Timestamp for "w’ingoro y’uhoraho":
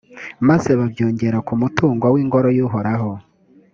2.13-3.11